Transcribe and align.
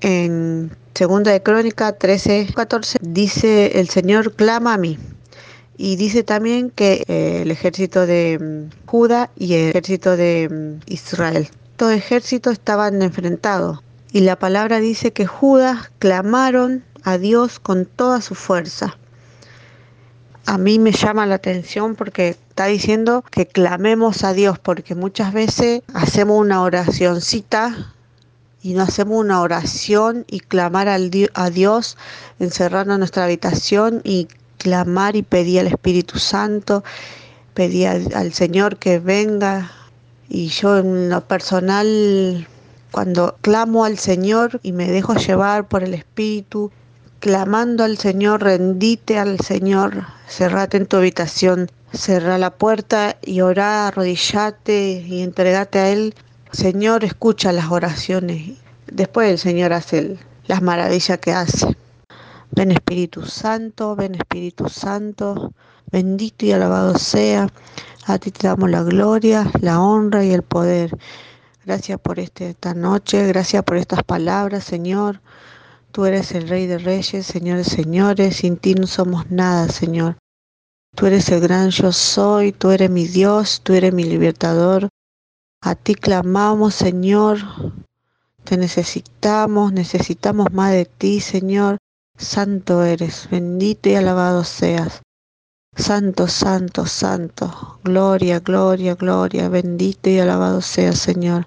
En 0.00 0.70
Segunda 0.94 1.32
de 1.32 1.42
Crónica 1.42 1.92
13, 1.92 2.48
14 2.54 2.98
dice 3.00 3.80
el 3.80 3.88
Señor 3.88 4.34
clama 4.34 4.74
a 4.74 4.78
mí. 4.78 4.98
Y 5.76 5.96
dice 5.96 6.22
también 6.22 6.70
que 6.70 7.04
eh, 7.08 7.42
el 7.42 7.50
ejército 7.50 8.06
de 8.06 8.38
mm, 8.40 8.86
Judá 8.86 9.30
y 9.36 9.54
el 9.54 9.70
ejército 9.70 10.16
de 10.16 10.48
mm, 10.50 10.90
Israel, 10.92 11.48
estos 11.70 11.92
ejércitos 11.92 12.54
estaban 12.54 13.00
enfrentados. 13.02 13.80
Y 14.10 14.20
la 14.20 14.38
palabra 14.38 14.80
dice 14.80 15.12
que 15.12 15.26
Judas 15.26 15.90
clamaron 15.98 16.84
a 17.04 17.18
Dios 17.18 17.58
con 17.58 17.84
toda 17.84 18.20
su 18.20 18.34
fuerza. 18.34 18.98
A 20.46 20.58
mí 20.58 20.78
me 20.78 20.92
llama 20.92 21.26
la 21.26 21.36
atención 21.36 21.94
porque 21.94 22.30
está 22.30 22.66
diciendo 22.66 23.24
que 23.30 23.46
clamemos 23.46 24.24
a 24.24 24.32
Dios, 24.32 24.58
porque 24.58 24.94
muchas 24.94 25.32
veces 25.32 25.82
hacemos 25.92 26.40
una 26.40 26.62
oracioncita 26.62 27.94
y 28.62 28.74
no 28.74 28.82
hacemos 28.82 29.18
una 29.18 29.40
oración 29.40 30.24
y 30.28 30.40
clamar 30.40 30.88
al 30.88 31.10
a 31.34 31.50
Dios, 31.50 31.96
encerrarnos 32.38 32.96
en 32.96 33.00
nuestra 33.00 33.24
habitación 33.24 34.00
y 34.04 34.28
clamar 34.58 35.16
y 35.16 35.22
pedir 35.22 35.60
al 35.60 35.68
Espíritu 35.68 36.18
Santo, 36.18 36.82
pedir 37.54 37.88
al, 37.88 38.32
Señor 38.32 38.76
que 38.76 38.98
venga. 38.98 39.70
Y 40.28 40.48
yo 40.48 40.78
en 40.78 41.08
lo 41.08 41.22
personal, 41.22 42.46
cuando 42.90 43.36
clamo 43.40 43.84
al 43.84 43.98
Señor 43.98 44.60
y 44.62 44.72
me 44.72 44.90
dejo 44.90 45.14
llevar 45.14 45.68
por 45.68 45.82
el 45.82 45.94
Espíritu, 45.94 46.70
clamando 47.20 47.84
al 47.84 47.96
Señor, 47.96 48.42
rendite 48.42 49.18
al 49.18 49.40
Señor, 49.40 50.04
cerrate 50.28 50.76
en 50.76 50.86
tu 50.86 50.96
habitación, 50.96 51.70
cerra 51.92 52.36
la 52.36 52.50
puerta 52.50 53.16
y 53.22 53.40
orá, 53.40 53.88
arrodillate 53.88 55.04
y 55.06 55.22
entregate 55.22 55.78
a 55.78 55.90
Él 55.90 56.14
Señor 56.52 57.04
escucha 57.04 57.52
las 57.52 57.70
oraciones. 57.70 58.58
Después 58.86 59.30
el 59.30 59.38
Señor 59.38 59.72
hace 59.72 60.18
las 60.46 60.62
maravillas 60.62 61.18
que 61.18 61.32
hace. 61.32 61.76
Ven 62.50 62.72
Espíritu 62.72 63.26
Santo, 63.26 63.94
ven 63.94 64.14
Espíritu 64.14 64.68
Santo, 64.68 65.52
bendito 65.92 66.46
y 66.46 66.52
alabado 66.52 66.96
sea. 66.96 67.48
A 68.06 68.18
ti 68.18 68.30
te 68.30 68.46
damos 68.46 68.70
la 68.70 68.82
gloria, 68.82 69.50
la 69.60 69.80
honra 69.80 70.24
y 70.24 70.32
el 70.32 70.42
poder. 70.42 70.96
Gracias 71.66 72.00
por 72.00 72.18
este, 72.18 72.50
esta 72.50 72.72
noche, 72.72 73.26
gracias 73.26 73.62
por 73.62 73.76
estas 73.76 74.02
palabras, 74.02 74.64
Señor. 74.64 75.20
Tú 75.92 76.06
eres 76.06 76.32
el 76.32 76.48
Rey 76.48 76.66
de 76.66 76.78
Reyes, 76.78 77.26
Señores, 77.26 77.66
señores. 77.66 78.36
Sin 78.36 78.56
ti 78.56 78.74
no 78.74 78.86
somos 78.86 79.30
nada, 79.30 79.68
Señor. 79.68 80.16
Tú 80.96 81.06
eres 81.06 81.28
el 81.28 81.40
gran 81.40 81.68
yo 81.68 81.92
soy, 81.92 82.52
tú 82.52 82.70
eres 82.70 82.88
mi 82.88 83.06
Dios, 83.06 83.60
tú 83.62 83.74
eres 83.74 83.92
mi 83.92 84.04
libertador. 84.04 84.88
A 85.60 85.74
ti 85.74 85.94
clamamos, 85.94 86.74
Señor. 86.74 87.38
Te 88.44 88.56
necesitamos, 88.56 89.72
necesitamos 89.72 90.52
más 90.52 90.72
de 90.72 90.84
ti, 90.84 91.20
Señor. 91.20 91.78
Santo 92.16 92.82
eres, 92.84 93.28
bendito 93.30 93.88
y 93.88 93.94
alabado 93.94 94.44
seas. 94.44 95.02
Santo, 95.76 96.28
santo, 96.28 96.86
santo. 96.86 97.80
Gloria, 97.84 98.40
gloria, 98.40 98.94
gloria. 98.94 99.48
Bendito 99.48 100.10
y 100.10 100.18
alabado 100.18 100.60
seas, 100.60 100.98
Señor. 100.98 101.46